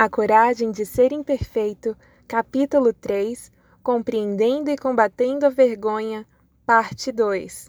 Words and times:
A 0.00 0.08
Coragem 0.08 0.70
de 0.70 0.86
Ser 0.86 1.10
Imperfeito, 1.10 1.96
capítulo 2.28 2.92
3 2.92 3.50
Compreendendo 3.82 4.70
e 4.70 4.78
Combatendo 4.78 5.44
a 5.44 5.48
Vergonha, 5.48 6.24
parte 6.64 7.10
2. 7.10 7.68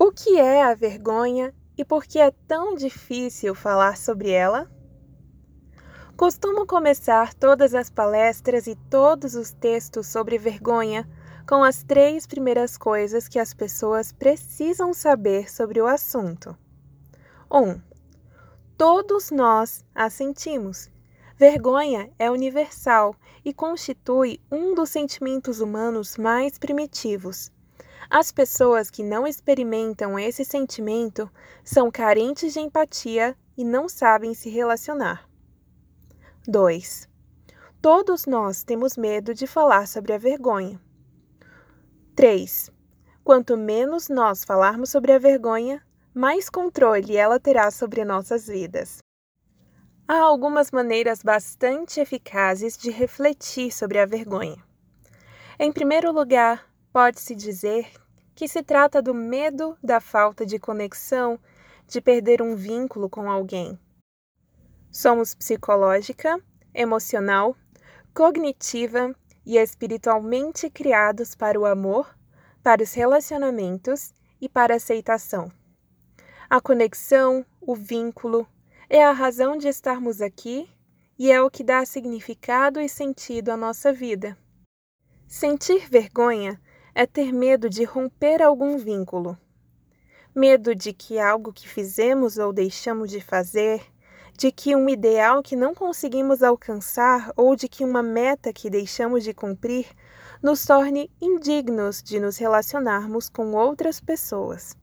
O 0.00 0.10
que 0.10 0.40
é 0.40 0.62
a 0.62 0.74
vergonha 0.74 1.54
e 1.76 1.84
por 1.84 2.06
que 2.06 2.18
é 2.18 2.30
tão 2.48 2.74
difícil 2.74 3.54
falar 3.54 3.98
sobre 3.98 4.30
ela? 4.30 4.70
Costumo 6.16 6.66
começar 6.66 7.34
todas 7.34 7.74
as 7.74 7.90
palestras 7.90 8.66
e 8.66 8.74
todos 8.88 9.34
os 9.34 9.52
textos 9.52 10.06
sobre 10.06 10.38
vergonha 10.38 11.06
com 11.46 11.62
as 11.62 11.82
três 11.82 12.26
primeiras 12.26 12.78
coisas 12.78 13.28
que 13.28 13.38
as 13.38 13.52
pessoas 13.52 14.12
precisam 14.12 14.94
saber 14.94 15.52
sobre 15.52 15.78
o 15.78 15.86
assunto. 15.86 16.56
1. 17.52 17.60
Um, 17.60 17.82
todos 18.76 19.30
nós 19.30 19.84
a 19.94 20.10
sentimos. 20.10 20.90
Vergonha 21.36 22.10
é 22.18 22.30
universal 22.30 23.14
e 23.44 23.52
constitui 23.52 24.40
um 24.50 24.74
dos 24.74 24.90
sentimentos 24.90 25.60
humanos 25.60 26.16
mais 26.16 26.58
primitivos. 26.58 27.50
As 28.08 28.30
pessoas 28.30 28.90
que 28.90 29.02
não 29.02 29.26
experimentam 29.26 30.18
esse 30.18 30.44
sentimento 30.44 31.30
são 31.64 31.90
carentes 31.90 32.52
de 32.52 32.60
empatia 32.60 33.36
e 33.56 33.64
não 33.64 33.88
sabem 33.88 34.32
se 34.34 34.48
relacionar. 34.48 35.28
2. 36.46 37.08
Todos 37.82 38.26
nós 38.26 38.62
temos 38.62 38.96
medo 38.96 39.34
de 39.34 39.46
falar 39.46 39.88
sobre 39.88 40.12
a 40.12 40.18
vergonha. 40.18 40.80
3. 42.14 42.70
Quanto 43.24 43.56
menos 43.56 44.08
nós 44.08 44.44
falarmos 44.44 44.90
sobre 44.90 45.12
a 45.12 45.18
vergonha, 45.18 45.84
mais 46.16 46.48
controle 46.48 47.14
ela 47.14 47.38
terá 47.38 47.70
sobre 47.70 48.02
nossas 48.02 48.46
vidas. 48.46 49.00
Há 50.08 50.18
algumas 50.18 50.70
maneiras 50.70 51.22
bastante 51.22 52.00
eficazes 52.00 52.74
de 52.78 52.90
refletir 52.90 53.70
sobre 53.70 53.98
a 53.98 54.06
vergonha. 54.06 54.56
Em 55.58 55.70
primeiro 55.70 56.10
lugar, 56.10 56.72
pode-se 56.90 57.34
dizer 57.34 57.90
que 58.34 58.48
se 58.48 58.62
trata 58.62 59.02
do 59.02 59.12
medo 59.12 59.76
da 59.82 60.00
falta 60.00 60.46
de 60.46 60.58
conexão, 60.58 61.38
de 61.86 62.00
perder 62.00 62.40
um 62.40 62.56
vínculo 62.56 63.10
com 63.10 63.30
alguém. 63.30 63.78
Somos 64.90 65.34
psicológica, 65.34 66.40
emocional, 66.72 67.54
cognitiva 68.14 69.14
e 69.44 69.58
espiritualmente 69.58 70.70
criados 70.70 71.34
para 71.34 71.60
o 71.60 71.66
amor, 71.66 72.16
para 72.62 72.82
os 72.82 72.94
relacionamentos 72.94 74.14
e 74.40 74.48
para 74.48 74.72
a 74.72 74.78
aceitação. 74.78 75.52
A 76.48 76.60
conexão, 76.60 77.44
o 77.60 77.74
vínculo, 77.74 78.46
é 78.88 79.04
a 79.04 79.10
razão 79.10 79.58
de 79.58 79.66
estarmos 79.66 80.20
aqui 80.20 80.70
e 81.18 81.32
é 81.32 81.42
o 81.42 81.50
que 81.50 81.64
dá 81.64 81.84
significado 81.84 82.80
e 82.80 82.88
sentido 82.88 83.48
à 83.48 83.56
nossa 83.56 83.92
vida. 83.92 84.38
Sentir 85.26 85.88
vergonha 85.88 86.60
é 86.94 87.04
ter 87.04 87.32
medo 87.32 87.68
de 87.68 87.82
romper 87.82 88.40
algum 88.40 88.78
vínculo. 88.78 89.36
Medo 90.32 90.72
de 90.72 90.92
que 90.92 91.18
algo 91.18 91.52
que 91.52 91.68
fizemos 91.68 92.38
ou 92.38 92.52
deixamos 92.52 93.10
de 93.10 93.20
fazer, 93.20 93.82
de 94.38 94.52
que 94.52 94.76
um 94.76 94.88
ideal 94.88 95.42
que 95.42 95.56
não 95.56 95.74
conseguimos 95.74 96.44
alcançar 96.44 97.32
ou 97.36 97.56
de 97.56 97.68
que 97.68 97.82
uma 97.82 98.04
meta 98.04 98.52
que 98.52 98.70
deixamos 98.70 99.24
de 99.24 99.34
cumprir 99.34 99.88
nos 100.40 100.64
torne 100.64 101.10
indignos 101.20 102.00
de 102.00 102.20
nos 102.20 102.36
relacionarmos 102.36 103.28
com 103.28 103.52
outras 103.54 103.98
pessoas. 103.98 104.76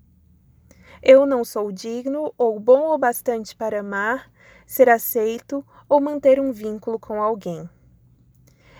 Eu 1.05 1.25
não 1.25 1.43
sou 1.43 1.69
digno 1.69 2.33
ou 2.37 2.57
bom 2.57 2.93
o 2.93 2.97
bastante 2.97 3.53
para 3.53 3.81
amar, 3.81 4.31
ser 4.65 4.89
aceito 4.89 5.61
ou 5.89 5.99
manter 5.99 6.39
um 6.39 6.53
vínculo 6.53 6.97
com 6.97 7.21
alguém. 7.21 7.69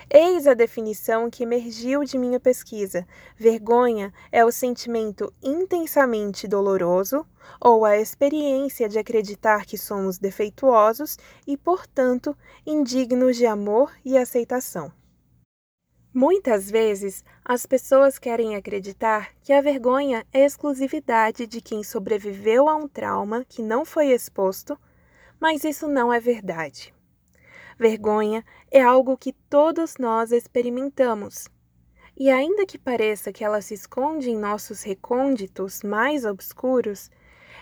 Eis 0.09 0.47
a 0.47 0.53
definição 0.53 1.29
que 1.29 1.43
emergiu 1.43 2.05
de 2.05 2.17
minha 2.17 2.39
pesquisa. 2.39 3.05
Vergonha 3.35 4.13
é 4.31 4.45
o 4.45 4.53
sentimento 4.53 5.33
intensamente 5.43 6.47
doloroso 6.47 7.25
ou 7.59 7.83
a 7.83 7.97
experiência 7.97 8.87
de 8.87 8.97
acreditar 8.97 9.65
que 9.65 9.77
somos 9.77 10.17
defeituosos 10.17 11.17
e, 11.45 11.57
portanto, 11.57 12.37
indignos 12.65 13.35
de 13.35 13.45
amor 13.45 13.91
e 14.05 14.17
aceitação. 14.17 14.93
Muitas 16.15 16.69
vezes, 16.69 17.25
as 17.43 17.65
pessoas 17.65 18.19
querem 18.19 18.55
acreditar 18.55 19.31
que 19.41 19.51
a 19.51 19.59
vergonha 19.59 20.23
é 20.31 20.45
exclusividade 20.45 21.47
de 21.47 21.59
quem 21.59 21.83
sobreviveu 21.83 22.69
a 22.69 22.75
um 22.75 22.87
trauma 22.87 23.43
que 23.49 23.63
não 23.63 23.83
foi 23.83 24.11
exposto, 24.11 24.77
mas 25.39 25.63
isso 25.63 25.87
não 25.87 26.13
é 26.13 26.19
verdade. 26.19 26.93
Vergonha 27.79 28.45
é 28.69 28.79
algo 28.79 29.17
que 29.17 29.33
todos 29.49 29.95
nós 29.97 30.31
experimentamos. 30.31 31.47
E 32.15 32.29
ainda 32.29 32.63
que 32.63 32.77
pareça 32.77 33.33
que 33.33 33.43
ela 33.43 33.59
se 33.59 33.73
esconde 33.73 34.29
em 34.29 34.37
nossos 34.37 34.83
recônditos 34.83 35.81
mais 35.81 36.25
obscuros, 36.25 37.09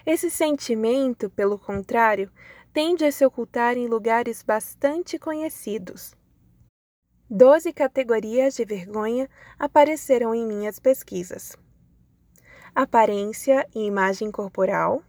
esse 0.05 0.29
sentimento, 0.29 1.29
pelo 1.29 1.57
contrário, 1.57 2.29
tende 2.73 3.05
a 3.05 3.13
se 3.13 3.25
ocultar 3.25 3.77
em 3.77 3.87
lugares 3.87 4.43
bastante 4.43 5.17
conhecidos 5.17 6.19
Doze 7.33 7.71
categorias 7.71 8.55
de 8.55 8.65
vergonha 8.65 9.29
apareceram 9.57 10.35
em 10.35 10.45
minhas 10.45 10.79
pesquisas: 10.79 11.55
aparência 12.75 13.65
e 13.73 13.85
imagem 13.85 14.29
corporal, 14.29 15.01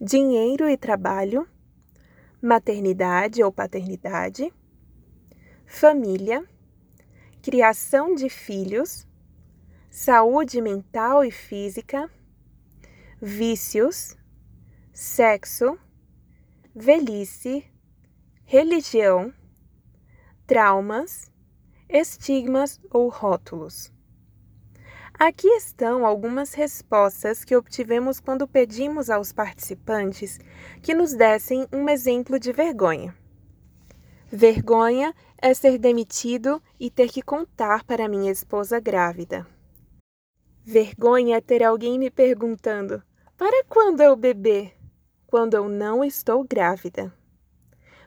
dinheiro 0.00 0.66
e 0.70 0.74
trabalho, 0.74 1.46
maternidade 2.40 3.42
ou 3.42 3.52
paternidade, 3.52 4.50
família, 5.66 6.48
criação 7.42 8.14
de 8.14 8.30
filhos, 8.30 9.06
saúde 9.90 10.62
mental 10.62 11.22
e 11.22 11.30
física, 11.30 12.10
vícios, 13.20 14.16
sexo, 14.94 15.78
velhice, 16.74 17.70
religião 18.46 19.30
traumas, 20.52 21.30
estigmas 21.88 22.78
ou 22.90 23.08
rótulos. 23.08 23.90
Aqui 25.18 25.48
estão 25.48 26.04
algumas 26.04 26.52
respostas 26.52 27.42
que 27.42 27.56
obtivemos 27.56 28.20
quando 28.20 28.46
pedimos 28.46 29.08
aos 29.08 29.32
participantes 29.32 30.38
que 30.82 30.92
nos 30.92 31.14
dessem 31.14 31.66
um 31.72 31.88
exemplo 31.88 32.38
de 32.38 32.52
vergonha. 32.52 33.16
Vergonha 34.30 35.14
é 35.40 35.54
ser 35.54 35.78
demitido 35.78 36.62
e 36.78 36.90
ter 36.90 37.08
que 37.08 37.22
contar 37.22 37.82
para 37.84 38.06
minha 38.06 38.30
esposa 38.30 38.78
grávida. 38.78 39.46
Vergonha 40.62 41.38
é 41.38 41.40
ter 41.40 41.62
alguém 41.62 41.98
me 41.98 42.10
perguntando: 42.10 43.02
para 43.38 43.64
quando 43.64 44.02
é 44.02 44.10
o 44.10 44.16
bebê? 44.16 44.70
Quando 45.26 45.54
eu 45.54 45.66
não 45.66 46.04
estou 46.04 46.44
grávida. 46.44 47.10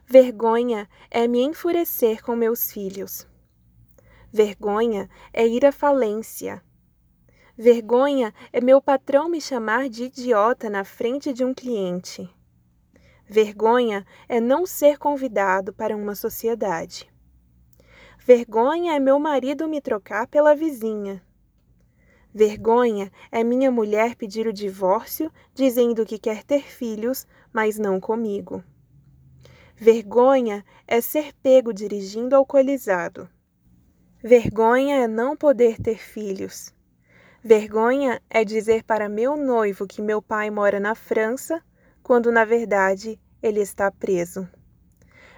Vergonha 0.07 0.87
é 1.09 1.27
me 1.27 1.41
enfurecer 1.41 2.23
com 2.23 2.35
meus 2.35 2.71
filhos. 2.71 3.27
Vergonha 4.31 5.09
é 5.33 5.47
ir 5.47 5.65
à 5.65 5.71
falência. 5.71 6.63
Vergonha 7.57 8.31
é 8.53 8.61
meu 8.61 8.79
patrão 8.79 9.27
me 9.27 9.41
chamar 9.41 9.89
de 9.89 10.03
idiota 10.03 10.69
na 10.69 10.83
frente 10.83 11.33
de 11.33 11.43
um 11.43 11.55
cliente. 11.55 12.29
Vergonha 13.27 14.05
é 14.29 14.39
não 14.39 14.67
ser 14.67 14.99
convidado 14.99 15.73
para 15.73 15.97
uma 15.97 16.13
sociedade. 16.13 17.11
Vergonha 18.19 18.95
é 18.95 18.99
meu 18.99 19.17
marido 19.17 19.67
me 19.67 19.81
trocar 19.81 20.27
pela 20.27 20.53
vizinha. 20.53 21.19
Vergonha 22.31 23.11
é 23.31 23.43
minha 23.43 23.71
mulher 23.71 24.15
pedir 24.15 24.45
o 24.45 24.53
divórcio 24.53 25.31
dizendo 25.51 26.05
que 26.05 26.19
quer 26.19 26.43
ter 26.43 26.61
filhos, 26.61 27.25
mas 27.51 27.79
não 27.79 27.99
comigo. 27.99 28.63
Vergonha 29.77 30.63
é 30.87 31.01
ser 31.01 31.33
pego 31.43 31.73
dirigindo 31.73 32.33
alcoolizado. 32.33 33.29
Vergonha 34.23 35.03
é 35.03 35.07
não 35.07 35.35
poder 35.35 35.77
ter 35.81 35.97
filhos. 35.97 36.73
Vergonha 37.43 38.21
é 38.29 38.45
dizer 38.45 38.83
para 38.83 39.09
meu 39.09 39.35
noivo 39.35 39.85
que 39.85 40.01
meu 40.01 40.21
pai 40.21 40.49
mora 40.49 40.79
na 40.79 40.95
França, 40.95 41.61
quando 42.01 42.31
na 42.31 42.45
verdade 42.45 43.19
ele 43.43 43.59
está 43.59 43.91
preso. 43.91 44.47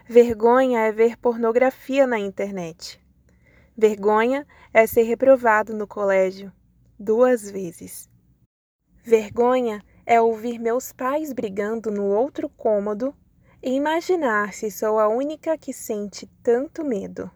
Vergonha 0.07 0.81
é 0.81 0.92
ver 0.92 1.18
pornografia 1.18 2.06
na 2.06 2.19
internet. 2.19 3.04
Vergonha 3.75 4.45
é 4.72 4.86
ser 4.86 5.01
reprovado 5.01 5.74
no 5.74 5.88
colégio 5.88 6.54
duas 7.00 7.50
vezes. 7.50 8.07
Vergonha 9.04 9.84
é 10.06 10.22
ouvir 10.22 10.60
meus 10.60 10.92
pais 10.94 11.34
brigando 11.34 11.89
no 11.89 12.06
outro 12.06 12.48
cômodo 12.48 13.16
imaginar 13.75 14.54
se 14.54 14.72
sou 14.72 15.00
a 15.00 15.08
única 15.08 15.58
que 15.58 15.74
sente 15.74 16.25
tanto 16.42 16.86
medo. 16.86 17.30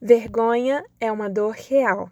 Vergonha 0.00 0.84
é 1.00 1.10
uma 1.10 1.28
dor 1.28 1.52
real. 1.52 2.10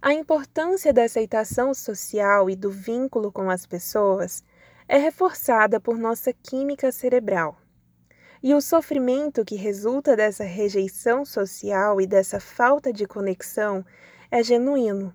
A 0.00 0.12
importância 0.12 0.92
da 0.92 1.04
aceitação 1.04 1.74
social 1.74 2.48
e 2.48 2.54
do 2.54 2.70
vínculo 2.70 3.32
com 3.32 3.50
as 3.50 3.66
pessoas 3.66 4.44
é 4.86 4.98
reforçada 4.98 5.80
por 5.80 5.98
nossa 5.98 6.32
química 6.32 6.92
cerebral. 6.92 7.56
E 8.42 8.54
o 8.54 8.60
sofrimento 8.60 9.44
que 9.44 9.56
resulta 9.56 10.14
dessa 10.14 10.44
rejeição 10.44 11.24
social 11.24 12.00
e 12.00 12.06
dessa 12.06 12.38
falta 12.38 12.92
de 12.92 13.06
conexão 13.06 13.84
é 14.30 14.42
genuíno. 14.42 15.12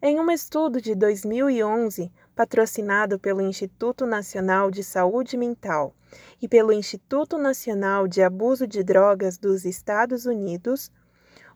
Em 0.00 0.20
um 0.20 0.30
estudo 0.30 0.80
de 0.80 0.94
2011, 0.94 2.12
patrocinado 2.42 3.20
pelo 3.20 3.40
Instituto 3.40 4.04
Nacional 4.04 4.68
de 4.68 4.82
Saúde 4.82 5.36
Mental 5.36 5.94
e 6.42 6.48
pelo 6.48 6.72
Instituto 6.72 7.38
Nacional 7.38 8.08
de 8.08 8.20
Abuso 8.20 8.66
de 8.66 8.82
Drogas 8.82 9.38
dos 9.38 9.64
Estados 9.64 10.26
Unidos, 10.26 10.90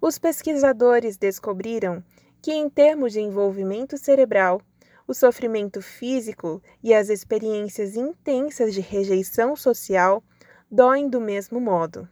os 0.01 0.17
pesquisadores 0.17 1.17
descobriram 1.17 2.05
que, 2.41 2.53
em 2.53 2.71
termos 2.71 3.13
de 3.13 3.21
envolvimento 3.21 3.99
cerebral, 3.99 4.63
o 5.09 5.13
sofrimento 5.13 5.83
físico 5.83 6.63
e 6.81 6.95
as 6.95 7.09
experiências 7.09 7.97
intensas 7.97 8.73
de 8.73 8.81
rejeição 8.81 9.57
social 9.57 10.23
doem 10.71 11.09
do 11.09 11.21
mesmo 11.21 11.61
modo. 11.61 12.09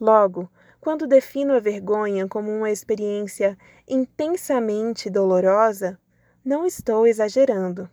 Logo, 0.00 0.48
quando 0.80 1.08
defino 1.08 1.54
a 1.54 1.58
vergonha 1.58 2.28
como 2.28 2.52
uma 2.52 2.70
experiência 2.70 3.58
intensamente 3.88 5.10
dolorosa, 5.10 5.98
não 6.44 6.66
estou 6.66 7.06
exagerando. 7.06 7.88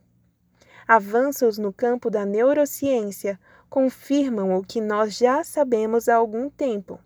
Avanços 0.88 1.58
no 1.58 1.72
campo 1.72 2.10
da 2.10 2.26
neurociência 2.26 3.40
confirmam 3.70 4.56
o 4.56 4.64
que 4.64 4.82
nós 4.82 5.16
já 5.16 5.44
sabemos 5.44 6.10
há 6.10 6.16
algum 6.16 6.50
tempo. 6.50 7.00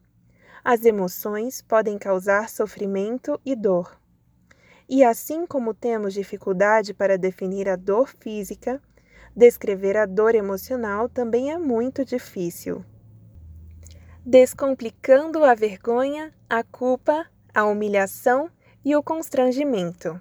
As 0.64 0.84
emoções 0.84 1.62
podem 1.62 1.98
causar 1.98 2.50
sofrimento 2.50 3.40
e 3.46 3.56
dor. 3.56 3.96
E 4.90 5.04
assim 5.04 5.46
como 5.46 5.74
temos 5.74 6.14
dificuldade 6.14 6.94
para 6.94 7.18
definir 7.18 7.70
a 7.70 7.76
dor 7.76 8.08
física, 8.20 8.82
descrever 9.36 9.98
a 9.98 10.06
dor 10.06 10.34
emocional 10.34 11.08
também 11.08 11.52
é 11.52 11.58
muito 11.58 12.04
difícil 12.04 12.84
descomplicando 14.26 15.44
a 15.44 15.54
vergonha, 15.54 16.34
a 16.50 16.64
culpa, 16.64 17.28
a 17.54 17.64
humilhação 17.66 18.50
e 18.84 18.96
o 18.96 19.04
constrangimento. 19.04 20.20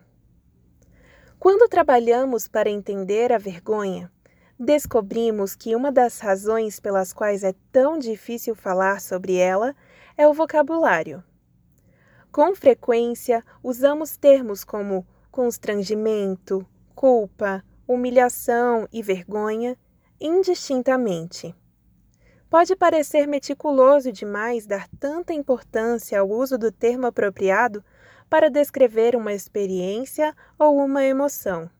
Quando 1.44 1.68
trabalhamos 1.68 2.48
para 2.48 2.70
entender 2.70 3.30
a 3.30 3.36
vergonha, 3.36 4.10
descobrimos 4.58 5.54
que 5.54 5.76
uma 5.76 5.92
das 5.92 6.18
razões 6.18 6.80
pelas 6.80 7.12
quais 7.12 7.44
é 7.44 7.54
tão 7.70 7.98
difícil 7.98 8.54
falar 8.54 8.98
sobre 8.98 9.36
ela 9.36 9.76
é 10.16 10.26
o 10.26 10.32
vocabulário. 10.32 11.22
Com 12.32 12.54
frequência, 12.56 13.44
usamos 13.62 14.16
termos 14.16 14.64
como 14.64 15.06
constrangimento, 15.30 16.66
culpa, 16.94 17.62
humilhação 17.86 18.88
e 18.90 19.02
vergonha 19.02 19.76
indistintamente. 20.18 21.54
Pode 22.48 22.74
parecer 22.74 23.26
meticuloso 23.26 24.10
demais 24.10 24.66
dar 24.66 24.88
tanta 24.98 25.34
importância 25.34 26.18
ao 26.18 26.26
uso 26.30 26.56
do 26.56 26.72
termo 26.72 27.06
apropriado 27.06 27.84
para 28.28 28.50
descrever 28.50 29.14
uma 29.16 29.32
experiência 29.32 30.34
ou 30.58 30.78
uma 30.78 31.04
emoção. 31.04 31.70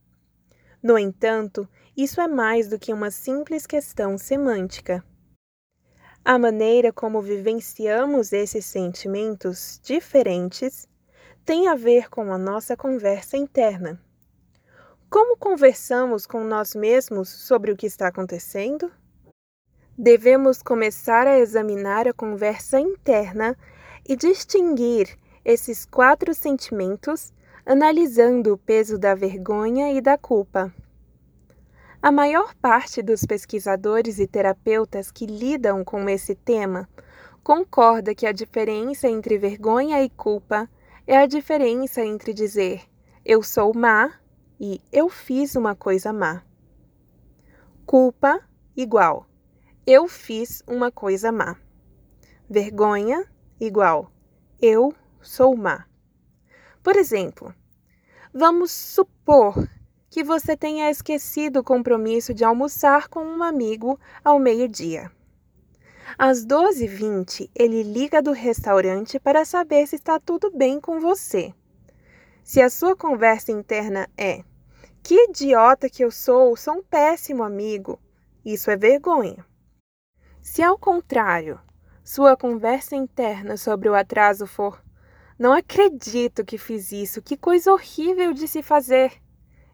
No 0.83 0.99
entanto, 0.99 1.69
isso 1.97 2.21
é 2.21 2.29
mais 2.29 2.69
do 2.69 2.79
que 2.79 2.93
uma 2.93 3.11
simples 3.11 3.67
questão 3.67 4.19
semântica. 4.19 5.05
A 6.25 6.39
maneira 6.39 6.93
como 6.93 7.21
vivenciamos 7.21 8.33
esses 8.33 8.65
sentimentos 8.65 9.81
diferentes 9.83 10.89
tem 11.45 11.69
a 11.69 11.75
ver 11.75 12.09
com 12.09 12.33
a 12.33 12.39
nossa 12.39 12.77
conversa 12.77 13.37
interna. 13.37 14.01
Como 15.11 15.37
conversamos 15.37 16.27
com 16.27 16.43
nós 16.43 16.75
mesmos 16.75 17.29
sobre 17.29 17.71
o 17.71 17.77
que 17.77 17.87
está 17.87 18.09
acontecendo? 18.09 18.91
Devemos 19.97 20.63
começar 20.63 21.27
a 21.27 21.39
examinar 21.39 22.09
a 22.09 22.13
conversa 22.13 22.81
interna 22.81 23.57
e 24.09 24.17
distinguir 24.17 25.17
esses 25.45 25.85
quatro 25.85 26.35
sentimentos, 26.35 27.33
analisando 27.67 28.53
o 28.53 28.59
peso 28.59 28.99
da 28.99 29.15
vergonha 29.15 29.93
e 29.93 30.01
da 30.01 30.17
culpa. 30.17 30.73
A 32.01 32.13
maior 32.13 32.55
parte 32.57 33.03
dos 33.03 33.25
pesquisadores 33.25 34.19
e 34.19 34.27
terapeutas 34.27 35.11
que 35.11 35.27
lidam 35.27 35.85
com 35.85 36.09
esse 36.09 36.35
tema 36.35 36.89
concorda 37.43 38.15
que 38.15 38.27
a 38.27 38.33
diferença 38.33 39.09
entre 39.09 39.39
vergonha 39.39 40.03
e 40.03 40.11
culpa 40.11 40.69
é 41.07 41.17
a 41.17 41.27
diferença 41.27 42.05
entre 42.05 42.33
dizer 42.33 42.83
eu 43.25 43.43
sou 43.43 43.73
má 43.75 44.13
e 44.61 44.81
eu 44.93 45.09
fiz 45.09 45.57
uma 45.57 45.75
coisa 45.75 46.13
má. 46.13 46.43
Culpa 47.87 48.41
igual 48.77 49.27
eu 49.87 50.07
fiz 50.09 50.63
uma 50.67 50.91
coisa 50.91 51.33
má. 51.33 51.57
Vergonha 52.49 53.27
igual 53.59 54.11
eu 54.61 54.95
sou 55.25 55.57
má. 55.57 55.87
Por 56.83 56.97
exemplo, 56.97 57.55
vamos 58.33 58.71
supor 58.71 59.69
que 60.11 60.23
você 60.23 60.57
tenha 60.57 60.91
esquecido 60.91 61.61
o 61.61 61.65
compromisso 61.65 62.33
de 62.33 62.45
almoçar 62.45 63.09
com 63.09 63.25
um 63.25 63.43
amigo 63.43 63.99
ao 64.23 64.39
meio-dia. 64.39 65.11
Às 66.17 66.47
12h20, 66.47 67.51
ele 67.55 67.83
liga 67.83 68.23
do 68.23 68.31
restaurante 68.31 69.19
para 69.19 69.45
saber 69.45 69.89
se 69.89 69.97
está 69.97 70.21
tudo 70.21 70.51
bem 70.51 70.81
com 70.81 71.01
você. 71.01 71.53
Se 72.45 72.61
a 72.61 72.69
sua 72.69 72.95
conversa 72.95 73.51
interna 73.51 74.07
é: 74.17 74.45
Que 75.03 75.31
idiota 75.31 75.89
que 75.89 76.05
eu 76.05 76.11
sou, 76.11 76.55
sou 76.57 76.75
um 76.75 76.83
péssimo 76.83 77.43
amigo, 77.43 77.99
isso 78.45 78.71
é 78.71 78.77
vergonha. 78.77 79.45
Se 80.43 80.63
ao 80.63 80.79
contrário, 80.79 81.59
sua 82.05 82.37
conversa 82.37 82.95
interna 82.95 83.57
sobre 83.57 83.89
o 83.89 83.95
atraso 83.95 84.47
for: 84.47 84.84
Não 85.37 85.53
acredito 85.53 86.45
que 86.45 86.57
fiz 86.57 86.93
isso, 86.93 87.21
que 87.21 87.37
coisa 87.37 87.73
horrível 87.73 88.33
de 88.33 88.47
se 88.47 88.63
fazer, 88.63 89.21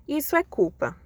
isso 0.09 0.35
é 0.35 0.43
culpa. 0.43 0.97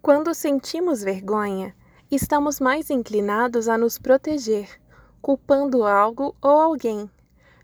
Quando 0.00 0.32
sentimos 0.32 1.02
vergonha, 1.02 1.74
estamos 2.08 2.60
mais 2.60 2.88
inclinados 2.88 3.68
a 3.68 3.76
nos 3.76 3.98
proteger, 3.98 4.80
culpando 5.20 5.84
algo 5.84 6.36
ou 6.40 6.60
alguém, 6.60 7.10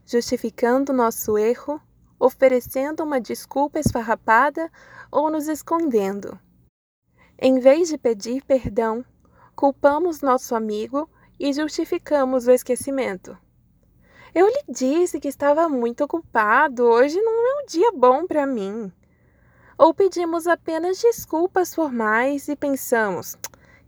justificando 0.04 0.92
nosso 0.92 1.38
erro, 1.38 1.80
oferecendo 2.18 3.04
uma 3.04 3.20
desculpa 3.20 3.78
esfarrapada 3.78 4.68
ou 5.12 5.30
nos 5.30 5.46
escondendo. 5.46 6.36
Em 7.38 7.60
vez 7.60 7.88
de 7.88 7.96
pedir 7.96 8.42
perdão, 8.44 9.04
culpamos 9.54 10.22
nosso 10.22 10.56
amigo 10.56 11.08
e 11.38 11.52
justificamos 11.52 12.48
o 12.48 12.50
esquecimento. 12.50 13.38
Eu 14.34 14.48
lhe 14.48 14.64
disse 14.68 15.20
que 15.20 15.28
estava 15.28 15.68
muito 15.68 16.02
ocupado, 16.02 16.84
hoje 16.84 17.20
não 17.20 17.32
é 17.32 17.62
um 17.62 17.66
dia 17.66 17.92
bom 17.92 18.26
para 18.26 18.44
mim. 18.44 18.92
Ou 19.78 19.94
pedimos 19.94 20.48
apenas 20.48 21.00
desculpas 21.00 21.72
formais 21.72 22.48
e 22.48 22.56
pensamos: 22.56 23.38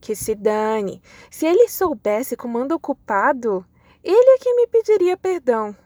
que 0.00 0.14
se 0.14 0.36
dane, 0.36 1.02
se 1.30 1.46
ele 1.46 1.68
soubesse 1.68 2.36
como 2.36 2.58
ando 2.58 2.76
ocupado, 2.76 3.66
ele 4.04 4.36
é 4.36 4.38
que 4.38 4.54
me 4.54 4.68
pediria 4.68 5.16
perdão. 5.16 5.76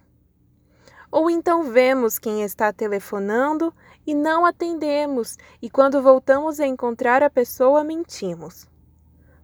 Ou 1.11 1.31
então 1.31 1.65
vemos 1.65 2.19
quem 2.19 2.43
está 2.43 2.71
telefonando 2.71 3.75
e 4.07 4.15
não 4.15 4.45
atendemos, 4.45 5.39
e 5.63 5.71
quando 5.71 6.03
voltamos 6.03 6.61
a 6.61 6.67
encontrar 6.67 7.23
a 7.23 7.31
pessoa, 7.31 7.83
mentimos. 7.83 8.69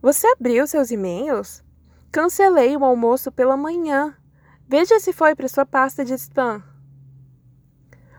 Você 0.03 0.27
abriu 0.27 0.67
seus 0.67 0.91
e-mails? 0.91 1.65
Cancelei 2.13 2.77
o 2.77 2.85
almoço 2.85 3.33
pela 3.33 3.57
manhã. 3.57 4.15
Veja 4.69 4.99
se 4.99 5.13
foi 5.13 5.33
para 5.37 5.47
sua 5.47 5.65
pasta 5.65 6.05
de 6.05 6.13
spam. 6.15 6.61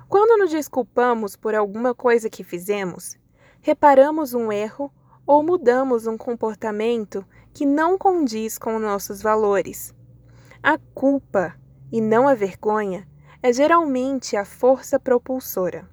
Quando 0.08 0.39
nos 0.39 0.50
desculpamos 0.51 1.36
por 1.36 1.54
alguma 1.54 1.94
coisa 1.94 2.30
que 2.30 2.42
fizemos, 2.42 3.18
reparamos 3.60 4.34
um 4.34 4.50
erro 4.50 4.89
ou 5.25 5.44
mudamos 5.44 6.08
um 6.08 6.18
comportamento 6.18 7.25
que 7.54 7.66
não 7.66 7.98
condiz 7.98 8.58
com 8.58 8.80
nossos 8.80 9.22
valores. 9.22 9.94
A 10.63 10.77
culpa, 10.94 11.54
e 11.92 12.00
não 12.00 12.30
a 12.30 12.34
vergonha, 12.34 13.06
é 13.44 13.51
geralmente 13.51 14.38
a 14.38 14.46
força 14.46 14.98
propulsora. 14.98 15.86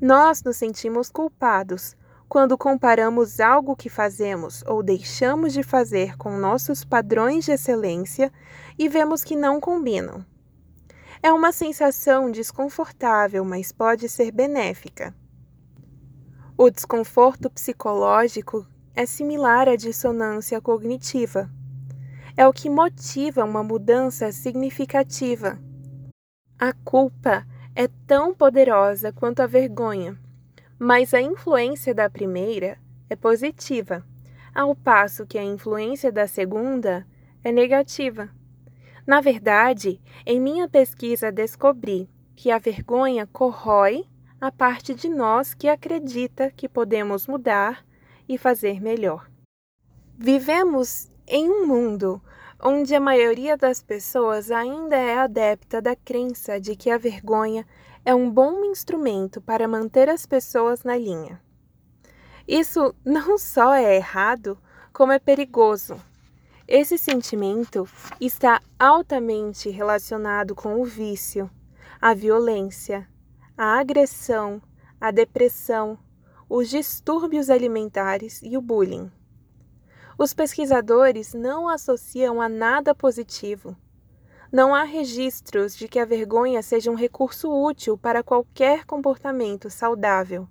Nós 0.00 0.40
nos 0.44 0.56
sentimos 0.56 1.10
culpados 1.10 1.96
quando 2.28 2.58
comparamos 2.58 3.40
algo 3.40 3.74
que 3.74 3.88
fazemos 3.88 4.62
ou 4.66 4.82
deixamos 4.82 5.52
de 5.54 5.62
fazer 5.62 6.16
com 6.18 6.36
nossos 6.36 6.84
padrões 6.84 7.46
de 7.46 7.52
excelência 7.52 8.30
e 8.78 8.88
vemos 8.88 9.24
que 9.24 9.34
não 9.34 9.58
combinam. 9.58 10.24
É 11.22 11.32
uma 11.32 11.50
sensação 11.50 12.30
desconfortável, 12.30 13.44
mas 13.44 13.72
pode 13.72 14.08
ser 14.08 14.30
benéfica. 14.30 15.14
O 16.56 16.70
desconforto 16.70 17.48
psicológico 17.48 18.66
é 18.94 19.06
similar 19.06 19.68
à 19.68 19.74
dissonância 19.74 20.60
cognitiva. 20.60 21.50
É 22.36 22.46
o 22.46 22.52
que 22.52 22.68
motiva 22.68 23.42
uma 23.42 23.64
mudança 23.64 24.30
significativa. 24.32 25.58
A 26.58 26.72
culpa 26.84 27.46
é 27.74 27.88
tão 28.06 28.34
poderosa 28.34 29.12
quanto 29.12 29.40
a 29.40 29.46
vergonha 29.46 30.18
mas 30.78 31.12
a 31.12 31.20
influência 31.20 31.94
da 31.94 32.08
primeira 32.08 32.78
é 33.10 33.16
positiva. 33.16 34.04
ao 34.54 34.74
passo 34.74 35.26
que 35.26 35.38
a 35.38 35.44
influência 35.44 36.10
da 36.10 36.26
segunda 36.26 37.06
é 37.44 37.52
negativa. 37.52 38.28
Na 39.06 39.20
verdade, 39.20 40.00
em 40.26 40.40
minha 40.40 40.68
pesquisa 40.68 41.30
descobri 41.30 42.10
que 42.34 42.50
a 42.50 42.58
vergonha 42.58 43.26
corrói 43.26 44.04
a 44.40 44.50
parte 44.50 44.94
de 44.94 45.08
nós 45.08 45.54
que 45.54 45.68
acredita 45.68 46.50
que 46.50 46.68
podemos 46.68 47.26
mudar 47.26 47.84
e 48.28 48.36
fazer 48.36 48.80
melhor. 48.80 49.30
Vivemos 50.16 51.10
em 51.26 51.48
um 51.48 51.66
mundo 51.66 52.20
onde 52.60 52.94
a 52.94 53.00
maioria 53.00 53.56
das 53.56 53.82
pessoas 53.82 54.50
ainda 54.50 54.96
é 54.96 55.18
adepta 55.18 55.80
da 55.80 55.94
crença 55.94 56.60
de 56.60 56.74
que 56.74 56.90
a 56.90 56.98
vergonha 56.98 57.66
é 58.08 58.14
um 58.14 58.30
bom 58.30 58.64
instrumento 58.64 59.38
para 59.38 59.68
manter 59.68 60.08
as 60.08 60.24
pessoas 60.24 60.82
na 60.82 60.96
linha. 60.96 61.42
Isso 62.48 62.94
não 63.04 63.36
só 63.36 63.74
é 63.74 63.96
errado, 63.96 64.56
como 64.94 65.12
é 65.12 65.18
perigoso. 65.18 66.00
Esse 66.66 66.96
sentimento 66.96 67.86
está 68.18 68.62
altamente 68.78 69.68
relacionado 69.68 70.54
com 70.54 70.80
o 70.80 70.86
vício, 70.86 71.50
a 72.00 72.14
violência, 72.14 73.06
a 73.54 73.78
agressão, 73.78 74.62
a 74.98 75.10
depressão, 75.10 75.98
os 76.48 76.70
distúrbios 76.70 77.50
alimentares 77.50 78.40
e 78.42 78.56
o 78.56 78.62
bullying. 78.62 79.12
Os 80.16 80.32
pesquisadores 80.32 81.34
não 81.34 81.68
associam 81.68 82.40
a 82.40 82.48
nada 82.48 82.94
positivo. 82.94 83.76
Não 84.50 84.74
há 84.74 84.82
registros 84.82 85.76
de 85.76 85.86
que 85.86 85.98
a 85.98 86.06
vergonha 86.06 86.62
seja 86.62 86.90
um 86.90 86.94
recurso 86.94 87.52
útil 87.52 87.98
para 87.98 88.22
qualquer 88.22 88.86
comportamento 88.86 89.68
saudável. 89.68 90.48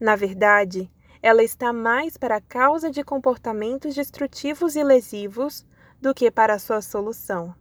Na 0.00 0.16
verdade, 0.16 0.90
ela 1.22 1.42
está 1.42 1.72
mais 1.72 2.16
para 2.16 2.36
a 2.36 2.40
causa 2.40 2.90
de 2.90 3.04
comportamentos 3.04 3.94
destrutivos 3.94 4.74
e 4.74 4.82
lesivos 4.82 5.66
do 6.00 6.14
que 6.14 6.30
para 6.30 6.58
sua 6.58 6.80
solução. 6.80 7.54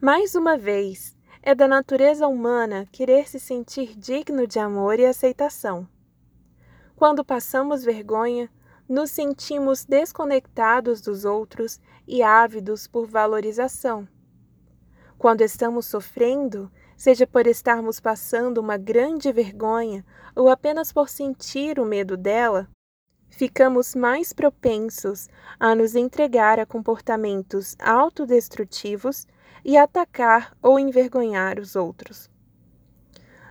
Mais 0.00 0.34
uma 0.34 0.56
vez, 0.56 1.16
é 1.42 1.54
da 1.54 1.66
natureza 1.66 2.26
humana 2.26 2.88
querer 2.92 3.28
se 3.28 3.40
sentir 3.40 3.96
digno 3.96 4.46
de 4.46 4.58
amor 4.58 4.98
e 4.98 5.06
aceitação. 5.06 5.88
Quando 6.96 7.24
passamos 7.24 7.84
vergonha, 7.84 8.48
nos 8.88 9.10
sentimos 9.10 9.84
desconectados 9.84 11.00
dos 11.00 11.24
outros 11.24 11.80
e 12.06 12.22
ávidos 12.22 12.86
por 12.86 13.06
valorização. 13.06 14.08
Quando 15.18 15.42
estamos 15.42 15.86
sofrendo, 15.86 16.70
seja 16.96 17.26
por 17.26 17.46
estarmos 17.46 18.00
passando 18.00 18.58
uma 18.58 18.76
grande 18.76 19.32
vergonha 19.32 20.04
ou 20.34 20.48
apenas 20.48 20.92
por 20.92 21.08
sentir 21.08 21.78
o 21.78 21.84
medo 21.86 22.16
dela, 22.16 22.68
ficamos 23.30 23.94
mais 23.94 24.32
propensos 24.32 25.28
a 25.58 25.74
nos 25.74 25.94
entregar 25.94 26.58
a 26.58 26.66
comportamentos 26.66 27.76
autodestrutivos 27.78 29.26
e 29.64 29.76
atacar 29.76 30.56
ou 30.62 30.78
envergonhar 30.78 31.58
os 31.58 31.74
outros. 31.74 32.30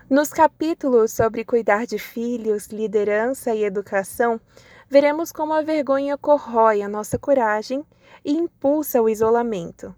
Nos 0.09 0.29
capítulos 0.29 1.11
sobre 1.11 1.43
cuidar 1.43 1.87
de 1.87 1.97
filhos, 1.97 2.67
liderança 2.67 3.55
e 3.55 3.63
educação, 3.63 4.39
veremos 4.93 5.31
como 5.31 5.53
a 5.53 5.63
vergonha 5.63 6.15
corrói 6.15 6.83
a 6.83 6.87
nossa 6.87 7.17
coragem 7.17 7.83
e 8.23 8.31
impulsa 8.31 9.01
o 9.01 9.09
isolamento. 9.09 9.95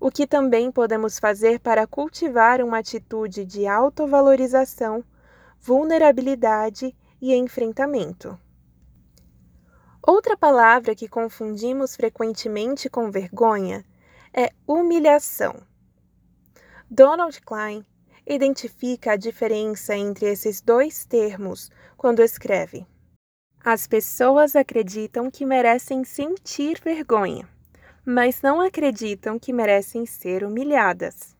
O 0.00 0.10
que 0.10 0.26
também 0.26 0.72
podemos 0.72 1.18
fazer 1.18 1.60
para 1.60 1.86
cultivar 1.86 2.62
uma 2.62 2.78
atitude 2.78 3.44
de 3.44 3.66
autovalorização, 3.66 5.04
vulnerabilidade 5.60 6.96
e 7.20 7.34
enfrentamento. 7.34 8.40
Outra 10.02 10.38
palavra 10.38 10.94
que 10.94 11.06
confundimos 11.06 11.94
frequentemente 11.94 12.88
com 12.88 13.10
vergonha 13.10 13.84
é 14.32 14.50
humilhação. 14.66 15.54
Donald 16.90 17.38
Klein 17.42 17.84
identifica 18.26 19.12
a 19.12 19.16
diferença 19.16 19.94
entre 19.94 20.24
esses 20.24 20.62
dois 20.62 21.04
termos 21.04 21.70
quando 21.98 22.22
escreve: 22.22 22.86
as 23.64 23.86
pessoas 23.86 24.54
acreditam 24.54 25.30
que 25.30 25.46
merecem 25.46 26.04
sentir 26.04 26.78
vergonha, 26.84 27.48
mas 28.04 28.42
não 28.42 28.60
acreditam 28.60 29.38
que 29.38 29.54
merecem 29.54 30.04
ser 30.04 30.44
humilhadas. 30.44 31.34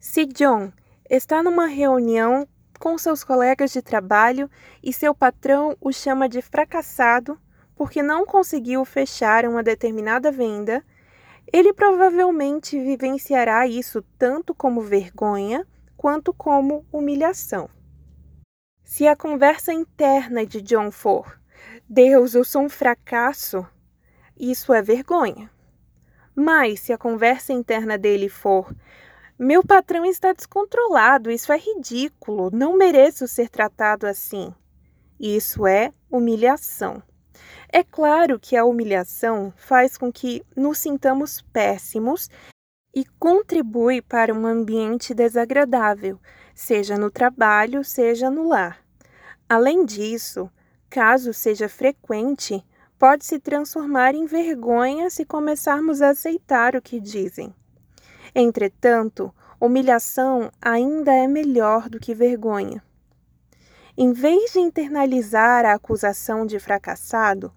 Se 0.00 0.26
John 0.26 0.72
está 1.08 1.40
numa 1.40 1.66
reunião 1.66 2.48
com 2.80 2.98
seus 2.98 3.22
colegas 3.22 3.70
de 3.70 3.80
trabalho 3.80 4.50
e 4.82 4.92
seu 4.92 5.14
patrão 5.14 5.76
o 5.80 5.92
chama 5.92 6.28
de 6.28 6.42
fracassado 6.42 7.38
porque 7.76 8.02
não 8.02 8.26
conseguiu 8.26 8.84
fechar 8.84 9.44
uma 9.46 9.62
determinada 9.62 10.32
venda, 10.32 10.84
ele 11.52 11.72
provavelmente 11.72 12.76
vivenciará 12.76 13.68
isso 13.68 14.02
tanto 14.18 14.52
como 14.52 14.80
vergonha 14.80 15.64
quanto 15.96 16.34
como 16.34 16.84
humilhação. 16.92 17.70
Se 18.92 19.06
a 19.06 19.14
conversa 19.14 19.72
interna 19.72 20.44
de 20.44 20.60
John 20.60 20.90
for 20.90 21.40
Deus, 21.88 22.34
eu 22.34 22.44
sou 22.44 22.62
um 22.62 22.68
fracasso, 22.68 23.64
isso 24.36 24.74
é 24.74 24.82
vergonha. 24.82 25.48
Mas 26.34 26.80
se 26.80 26.92
a 26.92 26.98
conversa 26.98 27.52
interna 27.52 27.96
dele 27.96 28.28
for 28.28 28.74
meu 29.38 29.64
patrão 29.64 30.04
está 30.04 30.32
descontrolado, 30.32 31.30
isso 31.30 31.52
é 31.52 31.56
ridículo, 31.56 32.50
não 32.52 32.76
mereço 32.76 33.28
ser 33.28 33.48
tratado 33.48 34.08
assim. 34.08 34.52
Isso 35.20 35.68
é 35.68 35.92
humilhação. 36.10 37.00
É 37.72 37.84
claro 37.84 38.40
que 38.40 38.56
a 38.56 38.64
humilhação 38.64 39.54
faz 39.56 39.96
com 39.96 40.12
que 40.12 40.44
nos 40.56 40.78
sintamos 40.78 41.40
péssimos 41.52 42.28
e 42.92 43.04
contribui 43.20 44.02
para 44.02 44.34
um 44.34 44.44
ambiente 44.44 45.14
desagradável, 45.14 46.18
seja 46.60 46.98
no 46.98 47.10
trabalho, 47.10 47.82
seja 47.82 48.30
no 48.30 48.46
lar. 48.46 48.84
Além 49.48 49.82
disso, 49.82 50.50
caso 50.90 51.32
seja 51.32 51.70
frequente, 51.70 52.62
pode 52.98 53.24
se 53.24 53.38
transformar 53.38 54.14
em 54.14 54.26
vergonha 54.26 55.08
se 55.08 55.24
começarmos 55.24 56.02
a 56.02 56.10
aceitar 56.10 56.76
o 56.76 56.82
que 56.82 57.00
dizem. 57.00 57.54
Entretanto, 58.34 59.34
humilhação 59.58 60.52
ainda 60.60 61.10
é 61.10 61.26
melhor 61.26 61.88
do 61.88 61.98
que 61.98 62.14
vergonha. 62.14 62.84
Em 63.96 64.12
vez 64.12 64.52
de 64.52 64.60
internalizar 64.60 65.64
a 65.64 65.72
acusação 65.72 66.44
de 66.44 66.58
fracassado, 66.58 67.50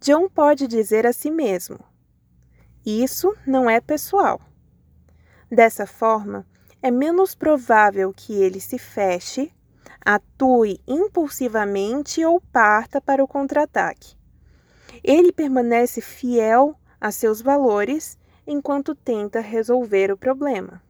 John 0.00 0.28
pode 0.28 0.68
dizer 0.68 1.04
a 1.04 1.12
si 1.12 1.32
mesmo: 1.32 1.80
Isso 2.86 3.36
não 3.44 3.68
é 3.68 3.80
pessoal. 3.80 4.40
Dessa 5.50 5.84
forma, 5.84 6.46
é 6.82 6.90
menos 6.90 7.34
provável 7.34 8.12
que 8.12 8.34
ele 8.34 8.60
se 8.60 8.78
feche, 8.78 9.52
atue 10.04 10.80
impulsivamente 10.86 12.24
ou 12.24 12.40
parta 12.40 13.00
para 13.00 13.22
o 13.22 13.28
contra-ataque. 13.28 14.16
Ele 15.02 15.32
permanece 15.32 16.00
fiel 16.00 16.76
a 17.00 17.10
seus 17.10 17.40
valores 17.40 18.18
enquanto 18.46 18.94
tenta 18.94 19.40
resolver 19.40 20.12
o 20.12 20.16
problema. 20.16 20.82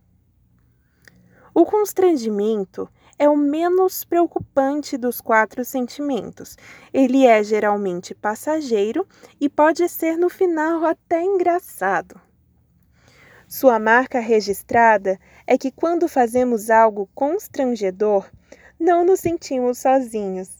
O 1.54 1.64
constrangimento 1.64 2.88
é 3.18 3.28
o 3.28 3.36
menos 3.36 4.04
preocupante 4.04 4.98
dos 4.98 5.22
quatro 5.22 5.64
sentimentos. 5.64 6.56
Ele 6.92 7.24
é 7.24 7.42
geralmente 7.42 8.14
passageiro 8.14 9.06
e 9.40 9.48
pode 9.48 9.88
ser 9.88 10.18
no 10.18 10.28
final 10.28 10.84
até 10.84 11.22
engraçado. 11.22 12.20
Sua 13.48 13.78
marca 13.78 14.18
registrada 14.18 15.18
é 15.46 15.56
que 15.56 15.70
quando 15.70 16.08
fazemos 16.08 16.68
algo 16.68 17.08
constrangedor, 17.14 18.28
não 18.78 19.04
nos 19.04 19.20
sentimos 19.20 19.78
sozinhos. 19.78 20.58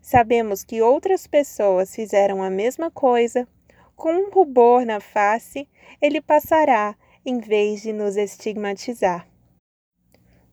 Sabemos 0.00 0.62
que 0.62 0.80
outras 0.80 1.26
pessoas 1.26 1.94
fizeram 1.94 2.40
a 2.40 2.48
mesma 2.48 2.88
coisa. 2.88 3.48
Com 3.96 4.12
um 4.12 4.30
rubor 4.30 4.86
na 4.86 5.00
face, 5.00 5.68
ele 6.00 6.20
passará 6.20 6.94
em 7.26 7.38
vez 7.40 7.82
de 7.82 7.92
nos 7.92 8.16
estigmatizar. 8.16 9.26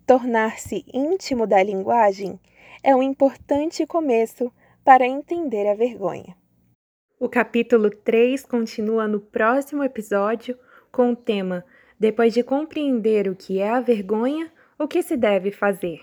Tornar-se 0.06 0.84
íntimo 0.92 1.46
da 1.46 1.62
linguagem 1.62 2.40
é 2.84 2.96
um 2.96 3.04
importante 3.04 3.86
começo 3.86 4.52
para 4.84 5.06
entender 5.06 5.68
a 5.68 5.76
vergonha. 5.76 6.36
O 7.20 7.30
capítulo 7.30 7.90
3 7.90 8.46
continua 8.46 9.08
no 9.08 9.20
próximo 9.20 9.84
episódio 9.84 10.58
com 10.98 11.12
o 11.12 11.16
tema 11.16 11.64
Depois 12.00 12.34
de 12.34 12.42
compreender 12.42 13.28
o 13.28 13.36
que 13.36 13.60
é 13.60 13.70
a 13.70 13.80
vergonha, 13.80 14.52
o 14.80 14.88
que 14.88 15.04
se 15.04 15.16
deve 15.16 15.52
fazer? 15.52 16.02